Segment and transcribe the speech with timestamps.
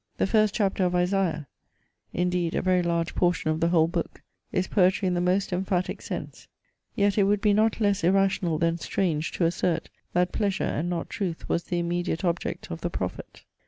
[0.17, 1.47] The first chapter of Isaiah
[2.11, 6.01] (indeed a very large portion of the whole book) is poetry in the most emphatic
[6.01, 6.47] sense;
[6.95, 11.07] yet it would be not less irrational than strange to assert, that pleasure, and not
[11.07, 13.43] truth was the immediate object of the prophet.